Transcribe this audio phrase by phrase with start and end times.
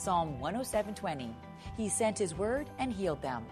[0.00, 1.34] Psalm 107:20.
[1.76, 3.44] He sent his word and healed them.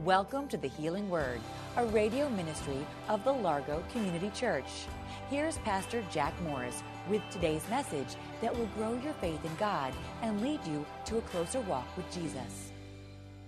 [0.00, 1.40] Welcome to the Healing Word,
[1.78, 4.84] a radio ministry of the Largo Community Church.
[5.30, 10.42] Here's Pastor Jack Morris with today's message that will grow your faith in God and
[10.42, 12.70] lead you to a closer walk with Jesus.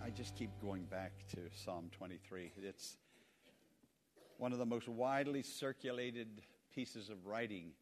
[0.03, 2.53] I just keep going back to Psalm 23.
[2.57, 2.97] It's
[4.39, 6.41] one of the most widely circulated
[6.75, 7.73] pieces of writing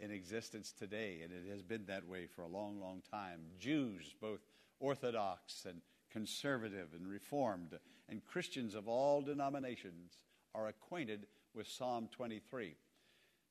[0.00, 3.40] in existence today, and it has been that way for a long, long time.
[3.58, 4.40] Jews, both
[4.80, 10.12] Orthodox and conservative and Reformed, and Christians of all denominations
[10.54, 12.74] are acquainted with Psalm 23.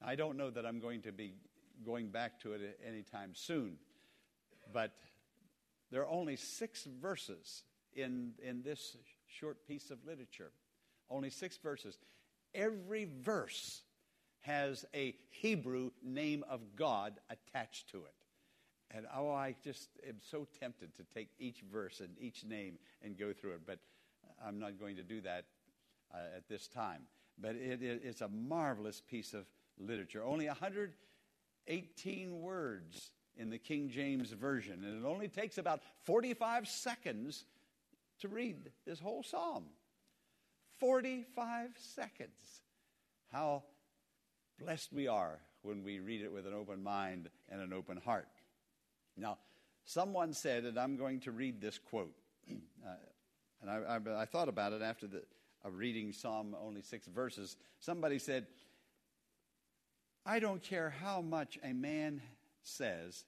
[0.03, 1.33] I don't know that I'm going to be
[1.85, 3.77] going back to it anytime soon,
[4.73, 4.91] but
[5.91, 8.97] there are only six verses in, in this
[9.27, 10.51] short piece of literature.
[11.09, 11.97] Only six verses.
[12.53, 13.83] Every verse
[14.41, 18.13] has a Hebrew name of God attached to it.
[18.93, 23.17] And oh, I just am so tempted to take each verse and each name and
[23.17, 23.79] go through it, but
[24.45, 25.45] I'm not going to do that
[26.13, 27.03] uh, at this time.
[27.39, 29.45] But it, it, it's a marvelous piece of
[29.79, 30.23] literature.
[30.23, 37.45] Only 118 words in the King James Version, and it only takes about 45 seconds
[38.19, 39.65] to read this whole psalm.
[40.79, 42.61] 45 seconds.
[43.31, 43.63] How
[44.63, 48.27] blessed we are when we read it with an open mind and an open heart.
[49.17, 49.37] Now,
[49.85, 52.13] someone said, and I'm going to read this quote,
[52.51, 52.89] uh,
[53.61, 55.23] and I, I, I, thought about it after the,
[55.63, 57.57] of reading Psalm only six verses.
[57.79, 58.47] Somebody said,
[60.25, 62.21] I don't care how much a man
[62.63, 63.25] says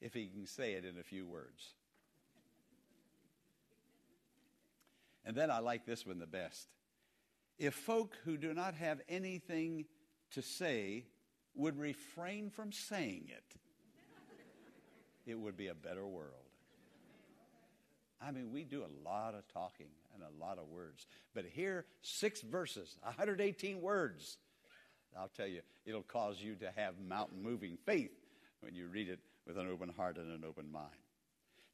[0.00, 1.74] if he can say it in a few words.
[5.24, 6.68] And then I like this one the best.
[7.58, 9.84] If folk who do not have anything
[10.32, 11.04] to say
[11.54, 13.44] would refrain from saying it,
[15.26, 16.34] it would be a better world.
[18.20, 21.06] I mean, we do a lot of talking and a lot of words.
[21.34, 24.38] But here, six verses, 118 words.
[25.18, 28.12] I'll tell you, it'll cause you to have mountain moving faith
[28.60, 30.86] when you read it with an open heart and an open mind.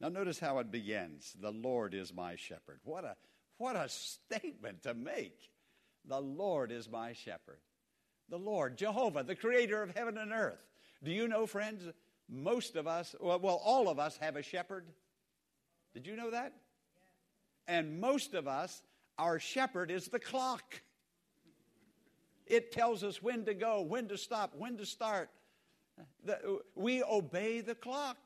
[0.01, 2.81] Now, notice how it begins The Lord is my shepherd.
[2.85, 3.15] What a,
[3.59, 5.39] what a statement to make!
[6.05, 7.59] The Lord is my shepherd
[8.29, 10.65] the Lord, Jehovah, the creator of heaven and earth.
[11.03, 11.85] Do you know, friends,
[12.29, 14.85] most of us, well, all of us have a shepherd?
[15.95, 16.53] Did you know that?
[17.67, 18.83] And most of us,
[19.19, 20.83] our shepherd is the clock.
[22.47, 25.31] It tells us when to go, when to stop, when to start.
[26.25, 28.19] The, we obey the clock,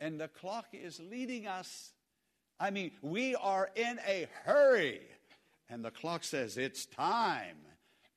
[0.00, 1.92] and the clock is leading us.
[2.58, 5.00] I mean, we are in a hurry,
[5.68, 7.56] and the clock says it's time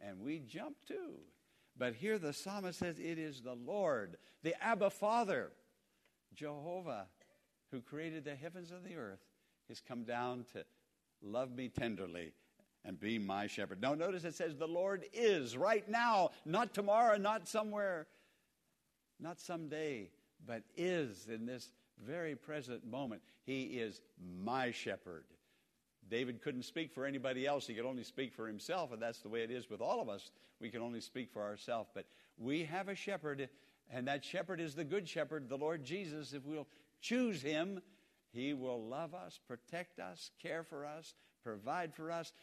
[0.07, 1.19] and we jump too.
[1.77, 5.51] But here the psalmist says, It is the Lord, the Abba Father,
[6.35, 7.07] Jehovah,
[7.71, 9.23] who created the heavens and the earth,
[9.69, 10.63] has come down to
[11.21, 12.33] love me tenderly
[12.85, 13.81] and be my shepherd.
[13.81, 18.07] Now, notice it says, The Lord is right now, not tomorrow, not somewhere,
[19.19, 20.09] not someday,
[20.45, 21.71] but is in this
[22.05, 23.21] very present moment.
[23.45, 24.01] He is
[24.43, 25.23] my shepherd.
[26.09, 27.67] David couldn't speak for anybody else.
[27.67, 30.09] He could only speak for himself, and that's the way it is with all of
[30.09, 30.31] us.
[30.59, 31.89] We can only speak for ourselves.
[31.93, 32.05] But
[32.37, 33.49] we have a shepherd,
[33.91, 36.33] and that shepherd is the good shepherd, the Lord Jesus.
[36.33, 36.67] If we'll
[37.01, 37.81] choose him,
[38.31, 41.13] he will love us, protect us, care for us,
[41.43, 42.33] provide for us.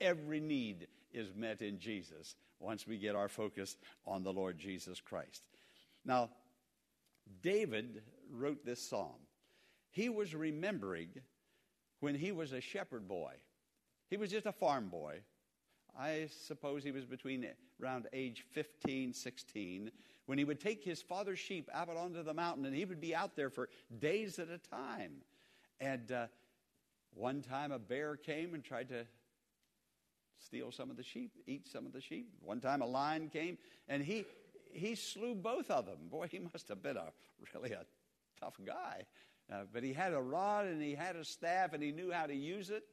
[0.00, 5.00] Every need is met in Jesus once we get our focus on the Lord Jesus
[5.00, 5.44] Christ.
[6.04, 6.30] Now,
[7.42, 9.20] David wrote this psalm.
[9.90, 11.08] He was remembering
[12.04, 13.32] when he was a shepherd boy.
[14.10, 15.20] He was just a farm boy.
[15.98, 17.46] I suppose he was between
[17.82, 19.90] around age 15, 16,
[20.26, 23.14] when he would take his father's sheep out onto the mountain and he would be
[23.14, 23.70] out there for
[24.00, 25.22] days at a time.
[25.80, 26.26] And uh,
[27.14, 29.06] one time a bear came and tried to
[30.44, 32.28] steal some of the sheep, eat some of the sheep.
[32.42, 33.56] One time a lion came
[33.88, 34.26] and he,
[34.74, 36.08] he slew both of them.
[36.10, 37.12] Boy, he must have been a
[37.54, 37.86] really a
[38.38, 39.04] tough guy.
[39.52, 42.26] Uh, but he had a rod and he had a staff and he knew how
[42.26, 42.84] to use it.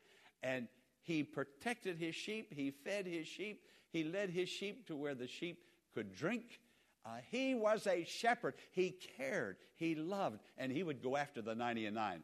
[0.43, 0.67] And
[1.01, 2.53] he protected his sheep.
[2.53, 3.63] He fed his sheep.
[3.91, 5.63] He led his sheep to where the sheep
[5.93, 6.59] could drink.
[7.05, 8.53] Uh, he was a shepherd.
[8.71, 12.23] He cared, he loved, and he would go after the 90 and 9.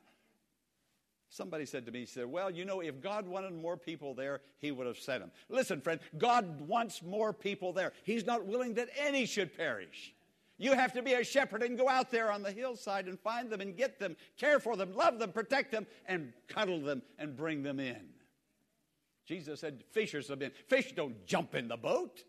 [1.29, 4.41] Somebody said to me, he said, Well, you know, if God wanted more people there,
[4.59, 5.31] he would have sent them.
[5.49, 7.91] Listen, friend, God wants more people there.
[8.03, 10.13] He's not willing that any should perish.
[10.57, 13.49] You have to be a shepherd and go out there on the hillside and find
[13.49, 17.35] them and get them, care for them, love them, protect them, and cuddle them and
[17.35, 18.09] bring them in.
[19.25, 20.51] Jesus said, Fishers have been.
[20.67, 22.23] Fish don't jump in the boat.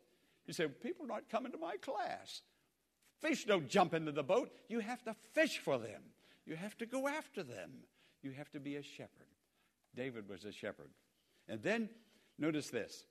[0.47, 2.43] You say, People are not coming to my class.
[3.21, 4.51] Fish don't jump into the boat.
[4.69, 6.03] You have to fish for them,
[6.47, 7.71] you have to go after them.
[8.23, 9.29] You have to be a shepherd.
[9.95, 10.91] David was a shepherd.
[11.49, 11.89] And then
[12.37, 13.05] notice this.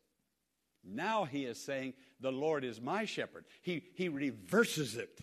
[0.83, 3.45] Now he is saying, The Lord is my shepherd.
[3.61, 5.19] He, he reverses it.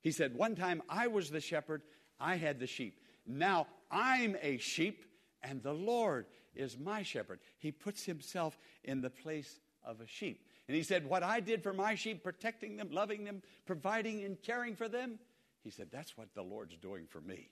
[0.00, 1.82] He said, One time I was the shepherd,
[2.20, 3.00] I had the sheep.
[3.26, 5.04] Now I'm a sheep,
[5.42, 7.40] and the Lord is my shepherd.
[7.58, 10.46] He puts himself in the place of a sheep.
[10.68, 14.40] And he said, What I did for my sheep, protecting them, loving them, providing and
[14.40, 15.18] caring for them,
[15.62, 17.48] he said, That's what the Lord's doing for me.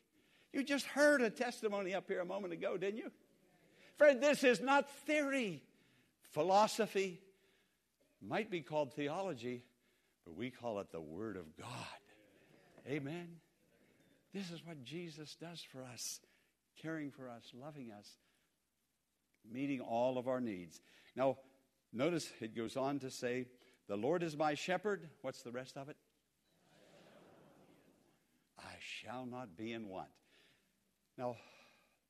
[0.53, 3.11] You just heard a testimony up here a moment ago, didn't you?
[3.97, 5.63] Friend, this is not theory.
[6.33, 7.21] Philosophy
[8.21, 9.65] might be called theology,
[10.25, 11.69] but we call it the Word of God.
[12.89, 13.29] Amen.
[14.35, 16.21] This is what Jesus does for us,
[16.81, 18.09] caring for us, loving us,
[19.51, 20.81] meeting all of our needs.
[21.15, 21.37] Now,
[21.93, 23.47] Notice it goes on to say,
[23.89, 25.09] The Lord is my shepherd.
[25.21, 25.97] What's the rest of it?
[28.59, 30.09] I shall not be in want.
[31.19, 31.37] Now,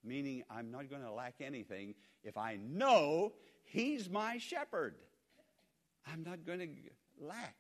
[0.05, 3.33] meaning I'm not going to lack anything if I know
[3.65, 4.95] He's my shepherd.
[6.07, 6.69] I'm not going to
[7.21, 7.57] lack.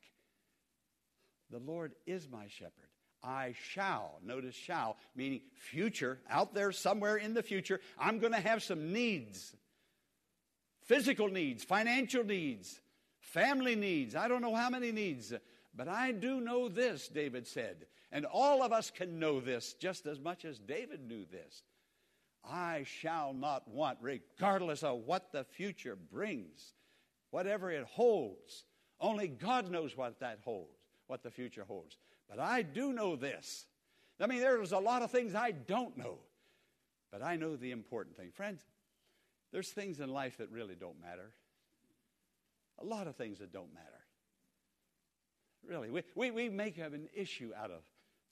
[1.50, 2.88] The Lord is my shepherd.
[3.22, 8.40] I shall, notice shall, meaning future, out there somewhere in the future, I'm going to
[8.40, 9.54] have some needs
[10.82, 12.81] physical needs, financial needs,
[13.20, 14.14] family needs.
[14.14, 15.32] I don't know how many needs,
[15.75, 17.87] but I do know this, David said.
[18.10, 21.62] And all of us can know this just as much as David knew this.
[22.44, 26.75] I shall not want, regardless of what the future brings,
[27.31, 28.65] whatever it holds.
[29.00, 31.97] Only God knows what that holds, what the future holds.
[32.29, 33.67] But I do know this.
[34.21, 36.19] I mean, there's a lot of things I don't know,
[37.11, 38.31] but I know the important thing.
[38.33, 38.62] Friends,
[39.53, 41.33] there's things in life that really don't matter.
[42.81, 43.87] A lot of things that don't matter.
[45.69, 47.83] Really, we, we, we make an issue out of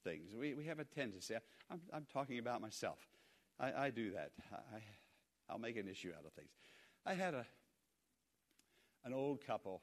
[0.03, 0.35] things.
[0.35, 1.35] We, we have a tendency.
[1.71, 2.99] I'm, I'm talking about myself.
[3.61, 4.31] I, I do that.
[4.53, 4.79] I,
[5.49, 6.49] I'll make an issue out of things.
[7.05, 7.45] I had a,
[9.05, 9.83] an old couple.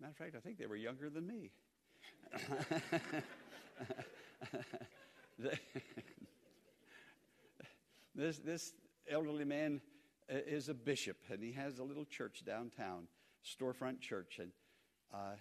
[0.00, 1.50] Matter of fact, I think they were younger than me.
[8.14, 8.72] this, this
[9.08, 9.80] elderly man
[10.28, 13.08] is a bishop, and he has a little church downtown,
[13.44, 14.38] storefront church.
[14.40, 14.52] And
[15.12, 15.36] uh,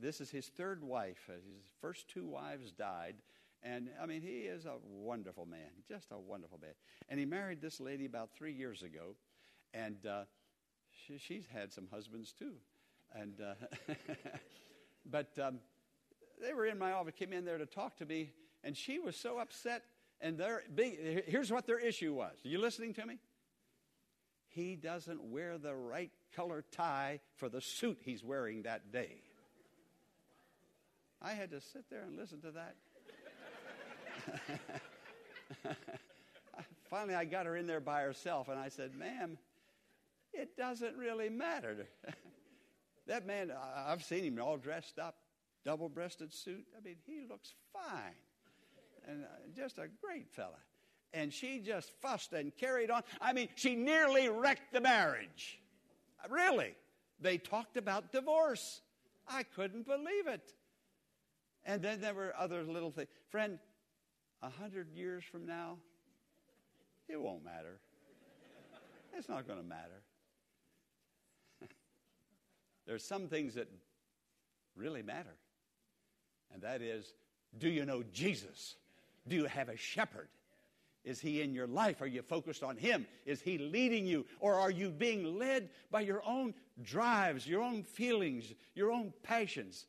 [0.00, 1.28] this is his third wife.
[1.28, 3.16] Uh, his first two wives died.
[3.62, 6.72] And I mean, he is a wonderful man, just a wonderful man.
[7.08, 9.16] And he married this lady about three years ago,
[9.74, 10.22] and uh,
[11.06, 12.54] she, she's had some husbands too.
[13.14, 13.94] And uh,
[15.10, 15.58] but um,
[16.40, 18.30] they were in my office, came in there to talk to me,
[18.64, 19.82] and she was so upset.
[20.22, 22.32] And their big, here's what their issue was.
[22.44, 23.18] Are you listening to me?
[24.50, 29.22] he doesn't wear the right color tie for the suit he's wearing that day.
[31.22, 32.76] I had to sit there and listen to that.
[36.90, 39.38] Finally, I got her in there by herself, and I said, Ma'am,
[40.32, 41.86] it doesn't really matter.
[43.06, 43.52] that man,
[43.86, 45.16] I've seen him all dressed up,
[45.64, 46.66] double breasted suit.
[46.76, 48.14] I mean, he looks fine.
[49.08, 50.58] And uh, just a great fella
[51.12, 53.02] and she just fussed and carried on.
[53.20, 55.60] I mean, she nearly wrecked the marriage.
[56.28, 56.74] Really.
[57.20, 58.80] They talked about divorce.
[59.28, 60.54] I couldn't believe it.
[61.64, 63.08] And then there were other little things.
[63.28, 63.58] Friend,
[64.42, 65.76] a hundred years from now,
[67.08, 67.78] it won't matter.
[69.16, 70.02] It's not going to matter.
[72.86, 73.68] There's some things that
[74.76, 75.34] really matter.
[76.52, 77.14] And that is
[77.58, 78.76] do you know Jesus?
[79.26, 80.28] Do you have a shepherd?
[81.04, 82.02] Is he in your life?
[82.02, 83.06] Are you focused on him?
[83.24, 84.26] Is he leading you?
[84.38, 89.86] Or are you being led by your own drives, your own feelings, your own passions?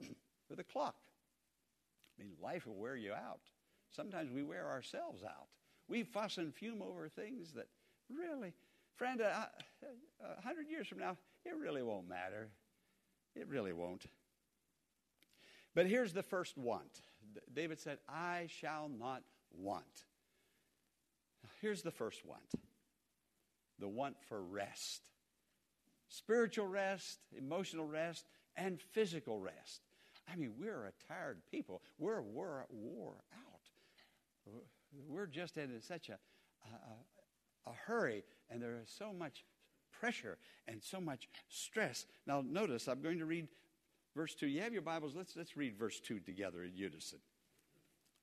[0.50, 0.96] With a clock.
[2.18, 3.40] I mean, life will wear you out.
[3.94, 5.48] Sometimes we wear ourselves out.
[5.88, 7.68] We fuss and fume over things that
[8.10, 8.52] really,
[8.96, 9.50] friend, a
[10.42, 12.48] hundred years from now, it really won't matter.
[13.36, 14.06] It really won't.
[15.74, 17.00] But here's the first want.
[17.52, 19.22] David said, I shall not
[19.52, 20.04] want.
[21.60, 22.42] Here's the first want
[23.78, 25.02] the want for rest
[26.08, 29.82] spiritual rest, emotional rest, and physical rest.
[30.32, 31.82] I mean, we're a tired people.
[31.98, 33.24] We're wore, wore.
[35.08, 36.18] We're just in such a,
[36.64, 39.44] a, a hurry, and there is so much
[39.98, 42.06] pressure and so much stress.
[42.26, 43.48] Now, notice, I'm going to read
[44.14, 44.46] verse 2.
[44.46, 45.14] You have your Bibles?
[45.16, 47.18] Let's, let's read verse 2 together in unison.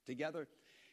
[0.06, 0.48] Together,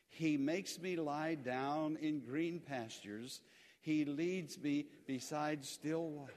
[0.08, 3.40] He makes me lie down in green pastures,
[3.80, 6.34] He leads me beside still waters.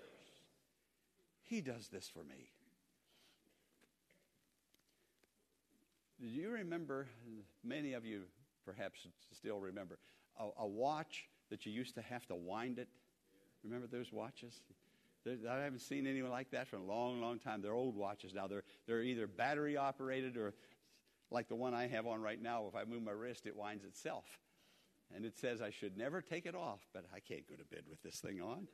[1.44, 2.50] He does this for me.
[6.20, 7.08] Do you remember,
[7.64, 8.22] many of you
[8.66, 9.98] perhaps still remember,
[10.40, 12.88] a, a, watch that you used to have to wind it?
[13.64, 14.62] Remember those watches?
[15.28, 17.62] I haven't seen anyone like that for a long, long time.
[17.62, 18.48] They're old watches now.
[18.48, 20.54] They're, they're either battery operated or
[21.30, 22.66] like the one I have on right now.
[22.68, 24.26] If I move my wrist, it winds itself.
[25.16, 27.84] And it says I should never take it off, but I can't go to bed
[27.90, 28.68] with this thing on.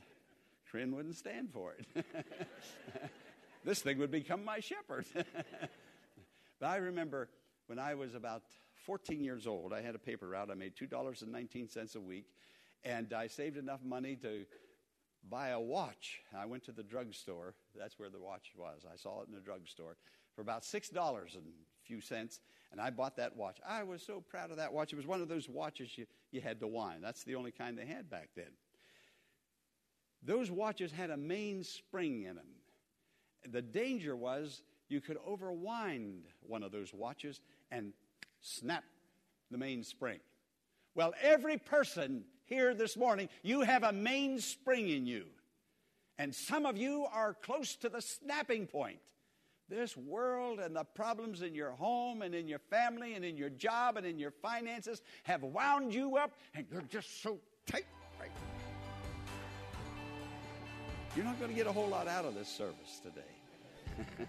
[0.70, 2.04] Trin wouldn't stand for it.
[3.64, 5.06] this thing would become my shepherd.
[5.14, 7.28] but I remember
[7.66, 8.42] when I was about
[8.82, 10.50] 14 years old, I had a paper route.
[10.50, 12.26] I made $2.19 a week,
[12.84, 14.44] and I saved enough money to
[15.28, 16.20] buy a watch.
[16.36, 17.54] I went to the drugstore.
[17.78, 18.84] That's where the watch was.
[18.90, 19.96] I saw it in the drugstore
[20.34, 20.90] for about $6
[21.34, 23.58] and a few cents, and I bought that watch.
[23.66, 24.92] I was so proud of that watch.
[24.92, 27.02] It was one of those watches you, you had to wind.
[27.02, 28.52] That's the only kind they had back then.
[30.24, 32.46] Those watches had a mainspring in them.
[33.50, 37.92] The danger was you could overwind one of those watches and
[38.42, 38.84] snap
[39.50, 40.20] the mainspring.
[40.94, 45.24] Well, every person here this morning, you have a mainspring in you.
[46.18, 48.98] And some of you are close to the snapping point.
[49.68, 53.48] This world and the problems in your home and in your family and in your
[53.48, 57.86] job and in your finances have wound you up, and you're just so tight
[58.20, 58.30] right
[61.14, 63.20] you're not going to get a whole lot out of this service today.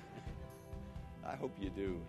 [1.26, 2.02] I hope you do.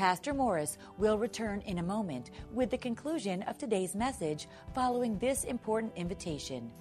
[0.00, 5.44] Pastor Morris will return in a moment with the conclusion of today's message following this
[5.44, 6.72] important invitation.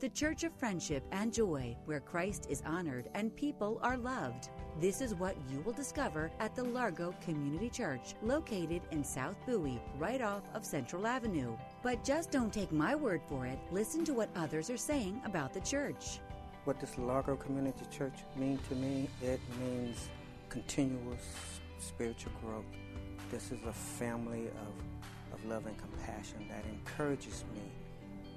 [0.00, 4.48] The Church of Friendship and Joy, where Christ is honored and people are loved.
[4.80, 9.82] This is what you will discover at the Largo Community Church, located in South Bowie,
[9.98, 11.58] right off of Central Avenue.
[11.82, 13.58] But just don't take my word for it.
[13.70, 16.20] Listen to what others are saying about the church.
[16.64, 19.10] What does Largo Community Church mean to me?
[19.20, 20.08] It means
[20.48, 22.64] continuous spiritual growth.
[23.30, 27.62] This is a family of, of love and compassion that encourages me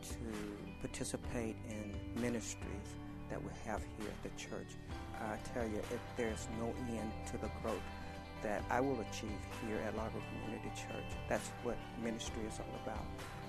[0.01, 2.89] to participate in ministries
[3.29, 4.67] that we have here at the church.
[5.21, 7.81] I tell you, if there's no end to the growth
[8.41, 11.03] that I will achieve here at Largo Community Church.
[11.27, 13.05] That's what ministry is all about.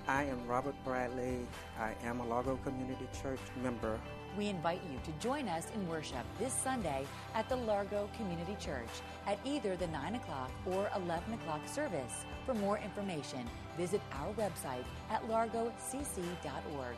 [0.09, 1.47] I am Robert Bradley.
[1.78, 3.99] I am a Largo Community Church member
[4.37, 7.04] we invite you to join us in worship this Sunday
[7.35, 8.88] at the Largo Community Church
[9.26, 12.25] at either the 9 o'clock or 11 o'clock service.
[12.47, 13.45] For more information,
[13.76, 16.97] visit our website at largocc.org.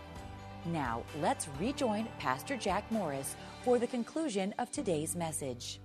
[0.67, 5.81] Now, let's rejoin Pastor Jack Morris for the conclusion of today's message.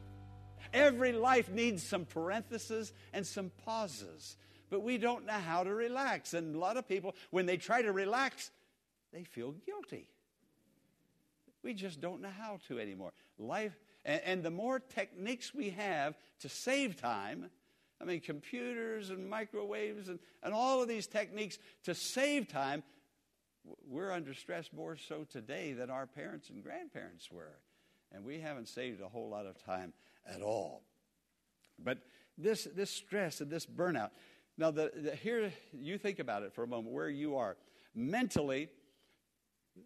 [0.74, 4.36] Every life needs some parentheses and some pauses,
[4.70, 6.34] but we don't know how to relax.
[6.34, 8.52] And a lot of people, when they try to relax,
[9.14, 10.08] they feel guilty.
[11.64, 13.14] We just don't know how to anymore.
[13.38, 17.50] Life, and, and the more techniques we have to save time,
[18.00, 22.84] I mean, computers and microwaves and, and all of these techniques to save time,
[23.90, 27.60] we're under stress more so today than our parents and grandparents were.
[28.14, 29.94] And we haven't saved a whole lot of time
[30.26, 30.84] at all.
[31.78, 32.00] But
[32.38, 34.12] this, this stress and this burnout,
[34.58, 37.58] now, the, the, here, you think about it for a moment, where you are.
[37.94, 38.70] Mentally,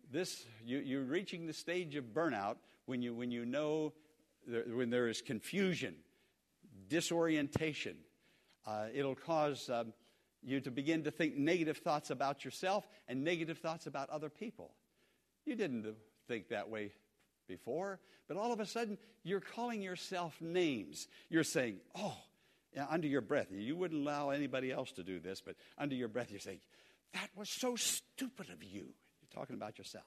[0.10, 3.94] this you, you're reaching the stage of burnout when you when you know
[4.48, 5.96] there, when there is confusion
[6.88, 7.96] disorientation.
[8.66, 9.94] Uh, it'll cause um,
[10.44, 14.72] you to begin to think negative thoughts about yourself and negative thoughts about other people.
[15.46, 15.96] You didn't
[16.28, 16.92] think that way
[17.48, 18.00] before
[18.34, 21.10] but all of a sudden you're calling yourself names.
[21.30, 22.18] You're saying oh
[22.90, 26.32] under your breath you wouldn't allow anybody else to do this but under your breath
[26.32, 26.60] you're saying
[27.14, 30.06] that was so stupid of you You're talking about yourself.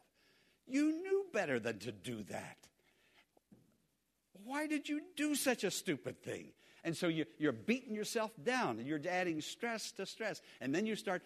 [0.66, 2.56] You knew better than to do that.
[4.44, 6.52] Why did you do such a stupid thing?
[6.82, 10.40] And so you, you're beating yourself down and you're adding stress to stress.
[10.60, 11.22] And then you start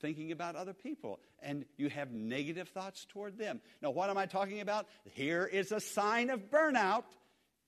[0.00, 3.60] thinking about other people and you have negative thoughts toward them.
[3.80, 4.86] Now, what am I talking about?
[5.04, 7.04] Here is a sign of burnout.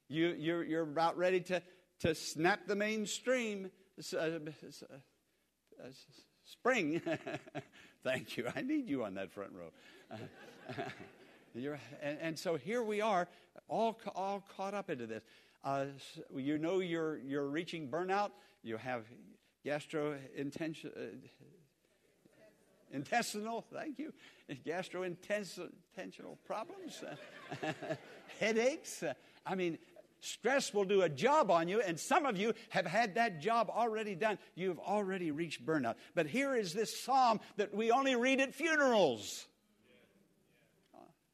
[0.08, 1.62] You, you're about ready to,
[2.00, 3.70] to snap the mainstream.
[4.12, 4.38] Uh, uh,
[5.82, 5.88] uh,
[6.44, 7.00] spring.
[8.04, 8.48] Thank you.
[8.54, 10.18] I need you on that front row.
[12.02, 13.28] and, and, so here we are,
[13.68, 15.22] all, all caught up into this.
[15.62, 15.86] Uh,
[16.36, 18.30] you know you're, you're reaching burnout.
[18.62, 19.04] You have
[19.64, 21.00] gastrointestinal, uh,
[22.92, 24.12] intestinal, thank you,
[24.66, 27.02] gastrointestinal problems,
[28.40, 29.02] headaches.
[29.46, 29.78] I mean,
[30.25, 33.71] stress will do a job on you, and some of you have had that job
[33.71, 34.38] already done.
[34.54, 35.95] You've already reached burnout.
[36.14, 39.47] But here is this psalm that we only read at funerals.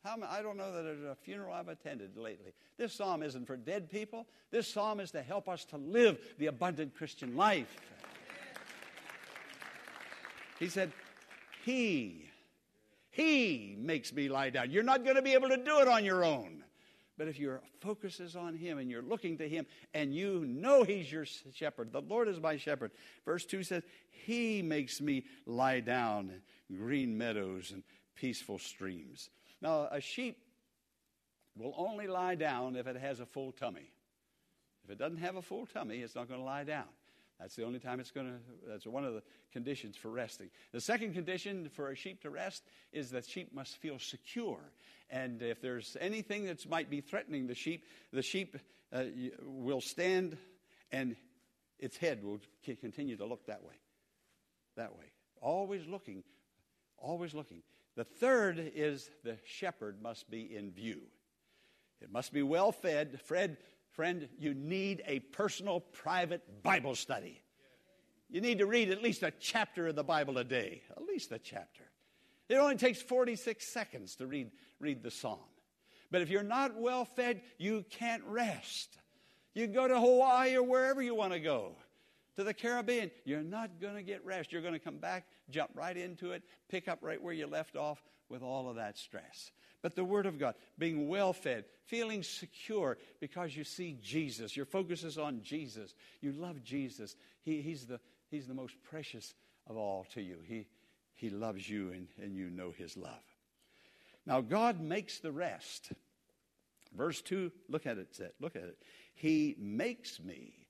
[0.05, 2.53] How, I don't know that there's a funeral I've attended lately.
[2.79, 4.27] This psalm isn't for dead people.
[4.51, 7.77] This psalm is to help us to live the abundant Christian life.
[10.59, 10.93] He said,
[11.65, 12.31] He,
[13.11, 14.71] He makes me lie down.
[14.71, 16.65] You're not going to be able to do it on your own.
[17.21, 20.85] But if your focus is on Him and you're looking to Him and you know
[20.85, 22.93] He's your shepherd, the Lord is my shepherd.
[23.27, 26.33] Verse 2 says, He makes me lie down
[26.71, 27.83] in green meadows and
[28.17, 29.29] peaceful streams.
[29.61, 30.39] Now, a sheep
[31.55, 33.93] will only lie down if it has a full tummy.
[34.85, 36.89] If it doesn't have a full tummy, it's not going to lie down.
[37.41, 40.51] That's the only time it's going to, that's one of the conditions for resting.
[40.73, 44.61] The second condition for a sheep to rest is that sheep must feel secure.
[45.09, 48.57] And if there's anything that might be threatening the sheep, the sheep
[48.93, 49.05] uh,
[49.43, 50.37] will stand
[50.93, 51.17] and
[51.79, 52.41] its head will
[52.81, 53.75] continue to look that way.
[54.77, 55.07] That way.
[55.41, 56.23] Always looking,
[56.99, 57.63] always looking.
[57.97, 61.01] The third is the shepherd must be in view.
[62.03, 63.21] It must be well fed.
[63.25, 63.57] Fred,
[63.93, 67.43] friend, you need a personal, private Bible study.
[68.29, 71.33] You need to read at least a chapter of the Bible a day, at least
[71.33, 71.83] a chapter.
[72.49, 75.39] It only takes 46 seconds to read, read the psalm.
[76.11, 78.99] But if you're not well fed, you can't rest.
[79.55, 81.77] You go to Hawaii or wherever you want to go
[82.37, 84.53] to the Caribbean, you're not going to get rest.
[84.53, 87.77] You're going to come back, jump right into it, pick up right where you left
[87.77, 89.53] off with all of that stress.
[89.83, 94.67] But the Word of God, being well fed, feeling secure because you see Jesus, your
[94.67, 95.95] focus is on Jesus.
[96.21, 97.17] You love Jesus.
[97.43, 99.35] He, he's, the, he's the most precious
[99.67, 100.39] of all to you.
[100.47, 100.67] He,
[101.15, 103.25] he loves you and, and you know His love.
[104.27, 105.93] Now, God makes the rest.
[106.95, 108.19] Verse 2, look at it.
[108.41, 108.79] Look at it.
[109.15, 110.61] He makes me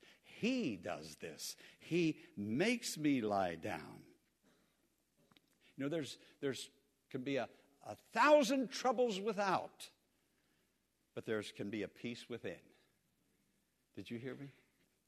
[0.40, 1.54] he does this.
[1.80, 4.00] He makes me lie down.
[5.76, 6.70] You know, there's, there's
[7.10, 7.48] can be a,
[7.86, 9.88] a thousand troubles without,
[11.14, 12.60] but there can be a peace within.
[13.96, 14.48] Did you hear me?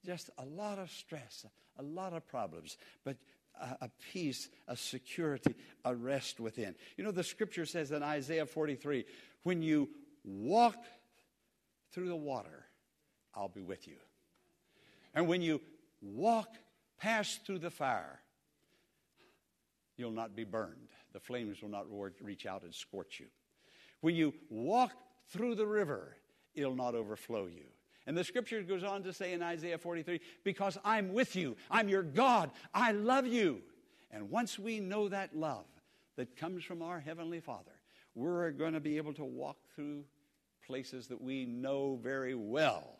[0.04, 1.46] Just a lot of stress,
[1.78, 3.16] a, lot of problems, but
[3.60, 5.54] a, a, peace, a security,
[5.84, 6.74] a rest within.
[6.96, 9.04] You know, the scripture says in Isaiah 43
[9.44, 9.88] when you
[10.24, 10.76] walk
[11.92, 12.66] through the water,
[13.34, 13.96] I'll be with you.
[15.14, 15.60] And when you
[16.00, 16.48] walk
[16.98, 18.20] past through the fire,
[19.96, 20.91] you'll not be burned.
[21.12, 21.86] The flames will not
[22.20, 23.26] reach out and scorch you.
[24.00, 24.92] When you walk
[25.28, 26.16] through the river,
[26.54, 27.64] it'll not overflow you.
[28.06, 31.88] And the scripture goes on to say in Isaiah 43 because I'm with you, I'm
[31.88, 33.62] your God, I love you.
[34.10, 35.66] And once we know that love
[36.16, 37.72] that comes from our Heavenly Father,
[38.14, 40.04] we're going to be able to walk through
[40.66, 42.98] places that we know very well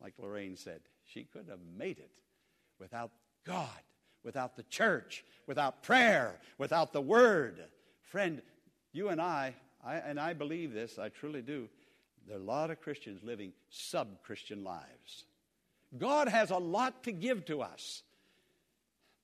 [0.00, 2.10] like Lorraine said, she couldn't have made it
[2.78, 3.10] without
[3.44, 3.68] God,
[4.24, 7.64] without the church, without prayer, without the Word.
[8.02, 8.42] Friend,
[8.92, 9.54] you and I,
[9.84, 11.68] I and I believe this, I truly do,
[12.26, 15.24] there are a lot of Christians living sub Christian lives.
[15.96, 18.02] God has a lot to give to us,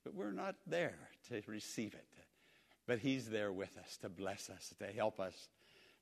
[0.04, 2.06] but we're not there to receive it.
[2.86, 5.48] But He's there with us to bless us, to help us,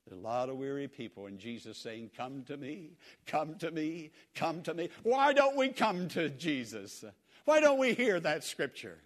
[0.05, 2.91] there's a lot of weary people, and Jesus saying, Come to me,
[3.25, 4.89] come to me, come to me.
[5.03, 7.05] Why don't we come to Jesus?
[7.45, 8.97] Why don't we hear that scripture?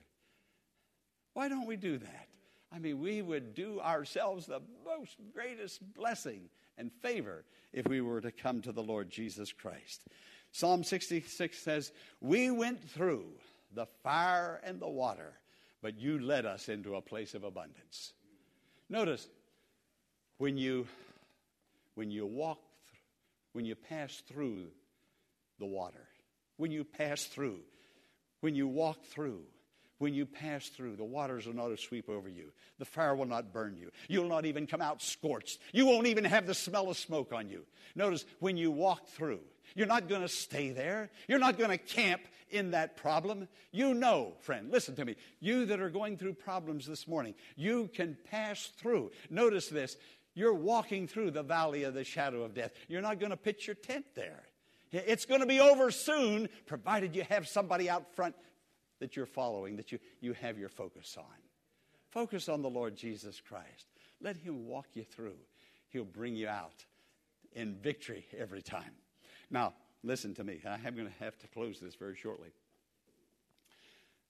[1.33, 2.27] Why don't we do that?
[2.71, 8.21] I mean, we would do ourselves the most greatest blessing and favor if we were
[8.21, 10.03] to come to the Lord Jesus Christ.
[10.51, 13.25] Psalm 66 says, We went through
[13.73, 15.33] the fire and the water,
[15.81, 18.13] but you led us into a place of abundance.
[18.89, 19.27] Notice,
[20.37, 20.87] when you,
[21.95, 22.59] when you walk,
[23.53, 24.67] when you pass through
[25.59, 26.07] the water,
[26.57, 27.59] when you pass through,
[28.41, 29.41] when you walk through,
[29.99, 32.51] when you pass through, the waters will not sweep over you.
[32.77, 33.89] The fire will not burn you.
[34.07, 35.59] You'll not even come out scorched.
[35.73, 37.65] You won't even have the smell of smoke on you.
[37.95, 39.39] Notice when you walk through,
[39.75, 41.09] you're not going to stay there.
[41.27, 43.47] You're not going to camp in that problem.
[43.71, 45.15] You know, friend, listen to me.
[45.39, 49.11] You that are going through problems this morning, you can pass through.
[49.29, 49.97] Notice this
[50.35, 52.71] you're walking through the valley of the shadow of death.
[52.87, 54.43] You're not going to pitch your tent there.
[55.05, 58.35] It's going to be over soon, provided you have somebody out front
[58.99, 61.25] that you're following, that you, you have your focus on.
[62.09, 63.85] Focus on the Lord Jesus Christ.
[64.21, 65.37] Let Him walk you through.
[65.89, 66.85] He'll bring you out
[67.53, 68.91] in victory every time.
[69.49, 70.61] Now, listen to me.
[70.65, 72.49] I'm going to have to close this very shortly.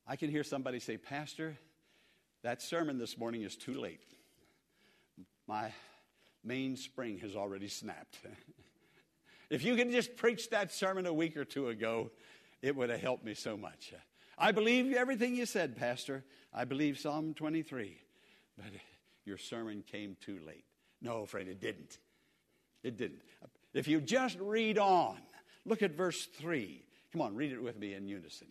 [0.07, 1.57] I can hear somebody say, Pastor,
[2.43, 4.01] that sermon this morning is too late.
[5.47, 5.71] My
[6.43, 8.19] mainspring has already snapped.
[9.49, 12.11] if you could just preach that sermon a week or two ago,
[12.61, 13.93] it would have helped me so much.
[14.37, 16.23] I believe everything you said, Pastor.
[16.53, 17.97] I believe Psalm 23.
[18.57, 18.67] But
[19.25, 20.65] your sermon came too late.
[21.01, 21.97] No, friend, it didn't.
[22.83, 23.21] It didn't.
[23.73, 25.17] If you just read on,
[25.65, 26.83] look at verse 3.
[27.11, 28.47] Come on, read it with me in unison.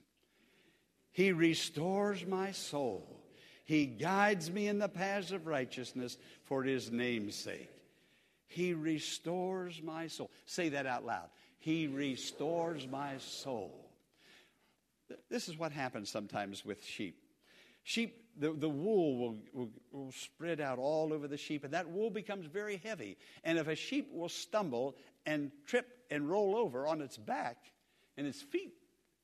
[1.12, 3.22] He restores my soul.
[3.64, 7.70] He guides me in the paths of righteousness for his name's sake.
[8.46, 10.30] He restores my soul.
[10.44, 11.28] Say that out loud.
[11.58, 13.90] He restores my soul.
[15.30, 17.20] This is what happens sometimes with sheep.
[17.84, 21.88] Sheep, the, the wool will, will, will, spread out all over the sheep, and that
[21.88, 23.16] wool becomes very heavy.
[23.44, 27.56] And if a sheep will stumble and trip and roll over on its back
[28.16, 28.72] and its feet,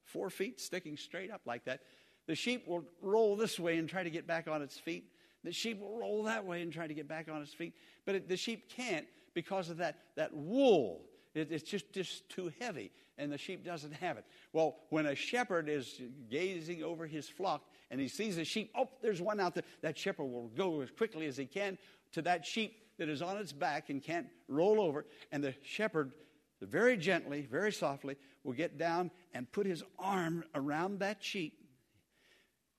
[0.05, 1.81] four feet sticking straight up like that,
[2.27, 5.11] the sheep will roll this way and try to get back on its feet.
[5.43, 7.75] The sheep will roll that way and try to get back on its feet.
[8.05, 11.03] But it, the sheep can't because of that, that wool.
[11.35, 14.25] It, it's just, just too heavy, and the sheep doesn't have it.
[14.53, 18.88] Well, when a shepherd is gazing over his flock and he sees a sheep, oh,
[19.01, 21.79] there's one out there, that shepherd will go as quickly as he can
[22.12, 26.12] to that sheep that is on its back and can't roll over, and the shepherd
[26.61, 31.59] very gently, very softly, will get down and put his arm around that sheep,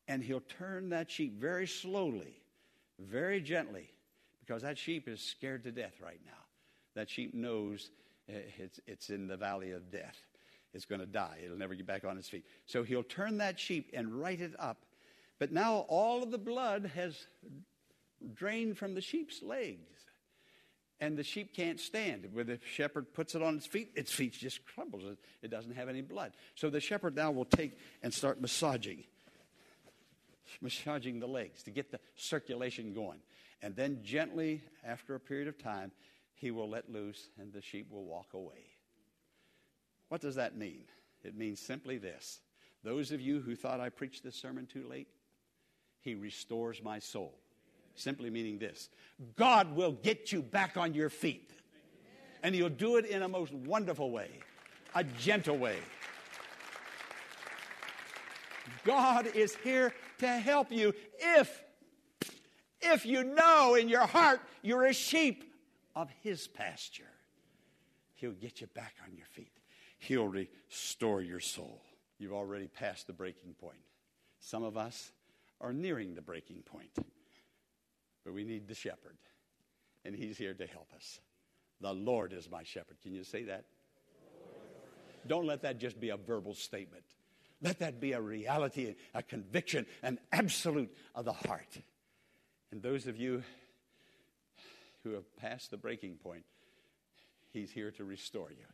[0.07, 2.41] and he'll turn that sheep very slowly,
[2.99, 3.92] very gently,
[4.45, 6.31] because that sheep is scared to death right now.
[6.95, 7.91] That sheep knows
[8.27, 10.17] it's, it's in the valley of death.
[10.73, 11.39] It's going to die.
[11.43, 12.45] It'll never get back on its feet.
[12.65, 14.85] So he'll turn that sheep and right it up.
[15.39, 17.27] But now all of the blood has
[18.33, 19.89] drained from the sheep's legs
[20.99, 22.29] and the sheep can't stand.
[22.31, 25.03] When the shepherd puts it on its feet, its feet just crumbles.
[25.41, 26.31] It doesn't have any blood.
[26.55, 29.03] So the shepherd now will take and start massaging,
[30.61, 33.19] massaging the legs to get the circulation going.
[33.63, 35.91] And then gently, after a period of time,
[36.35, 38.67] he will let loose and the sheep will walk away.
[40.09, 40.83] What does that mean?
[41.23, 42.41] It means simply this.
[42.83, 45.07] Those of you who thought I preached this sermon too late,
[46.01, 47.33] he restores my soul.
[47.95, 48.89] Simply meaning this
[49.35, 51.51] God will get you back on your feet.
[52.41, 54.29] And He'll do it in a most wonderful way,
[54.93, 55.77] a gentle way.
[58.83, 61.63] God is here to help you if,
[62.83, 65.43] if you know in your heart you're a sheep
[65.95, 67.03] of His pasture.
[68.15, 69.51] He'll get you back on your feet.
[69.99, 71.81] He'll restore your soul.
[72.19, 73.79] You've already passed the breaking point.
[74.39, 75.11] Some of us
[75.61, 76.91] are nearing the breaking point.
[78.23, 79.17] But we need the shepherd,
[80.05, 81.19] and he's here to help us.
[81.81, 82.97] The Lord is my shepherd.
[83.01, 83.65] Can you say that?
[85.27, 87.03] Don't let that just be a verbal statement.
[87.61, 91.77] Let that be a reality, a conviction, an absolute of the heart.
[92.73, 93.43] And those of you
[95.03, 96.43] who have passed the breaking point,
[97.51, 98.65] He's here to restore you.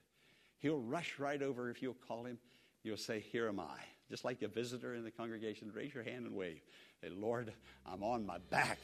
[0.59, 2.37] He'll rush right over if you'll call Him.
[2.81, 3.75] You'll say, Here am I.
[4.09, 6.61] Just like a visitor in the congregation, raise your hand and wave.
[7.01, 7.51] Say, Lord,
[7.85, 8.79] I'm on my back.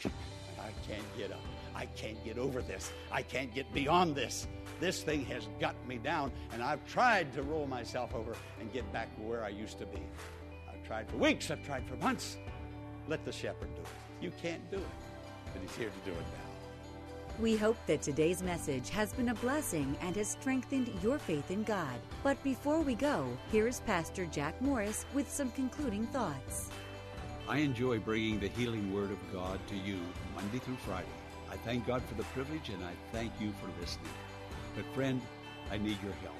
[0.59, 1.39] I can't get up.
[1.73, 2.91] I can't get over this.
[3.09, 4.49] I can't get beyond this.
[4.81, 8.91] This thing has got me down, and I've tried to roll myself over and get
[8.91, 10.01] back to where I used to be.
[10.69, 12.37] I've tried for weeks, I've tried for months.
[13.07, 13.87] Let the shepherd do it.
[14.21, 15.04] You can't do it,
[15.55, 16.45] but he's here to do it now.
[17.39, 21.63] We hope that today's message has been a blessing and has strengthened your faith in
[21.63, 21.99] God.
[22.23, 26.69] But before we go, here is Pastor Jack Morris with some concluding thoughts.
[27.47, 29.99] I enjoy bringing the healing word of God to you
[30.33, 31.07] Monday through Friday.
[31.51, 34.07] I thank God for the privilege and I thank you for listening.
[34.75, 35.21] But, friend,
[35.71, 36.35] I need your help.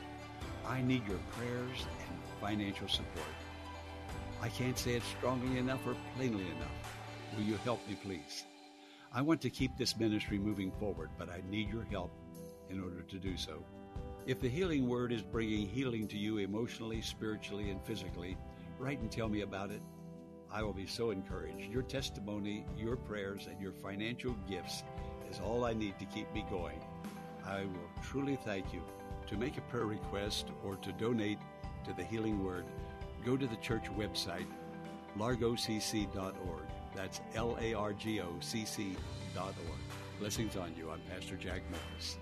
[0.67, 3.25] I need your prayers and financial support.
[4.41, 6.97] I can't say it strongly enough or plainly enough.
[7.35, 8.45] Will you help me, please?
[9.15, 12.11] I want to keep this ministry moving forward, but I need your help
[12.69, 13.63] in order to do so.
[14.25, 18.35] If the healing word is bringing healing to you emotionally, spiritually, and physically,
[18.77, 19.81] write and tell me about it
[20.51, 21.71] I will be so encouraged.
[21.71, 24.83] Your testimony, your prayers, and your financial gifts
[25.31, 26.81] is all I need to keep me going.
[27.45, 28.81] I will truly thank you.
[29.27, 31.39] To make a prayer request or to donate
[31.85, 32.65] to the Healing Word,
[33.25, 34.47] go to the church website,
[35.17, 36.74] largocc.org.
[36.95, 38.95] That's L A R G O C C
[39.33, 39.79] dot org.
[40.19, 40.89] Blessings on you.
[40.89, 42.17] I'm Pastor Jack Morris.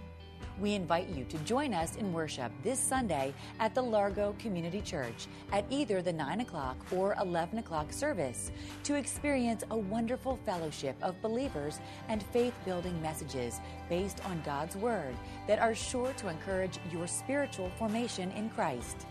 [0.59, 5.27] We invite you to join us in worship this Sunday at the Largo Community Church
[5.51, 8.51] at either the 9 o'clock or 11 o'clock service
[8.83, 13.59] to experience a wonderful fellowship of believers and faith building messages
[13.89, 15.15] based on God's Word
[15.47, 19.07] that are sure to encourage your spiritual formation in Christ.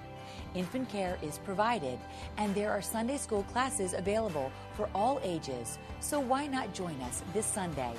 [0.54, 1.98] Infant care is provided,
[2.36, 7.22] and there are Sunday school classes available for all ages, so why not join us
[7.32, 7.94] this Sunday?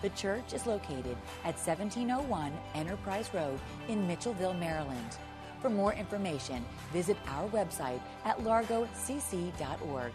[0.00, 5.18] The church is located at 1701 Enterprise Road in Mitchellville, Maryland.
[5.60, 10.12] For more information, visit our website at largocc.org.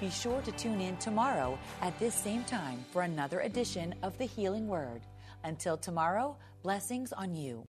[0.00, 4.24] Be sure to tune in tomorrow at this same time for another edition of the
[4.24, 5.02] Healing Word.
[5.44, 7.64] Until tomorrow, blessings on you.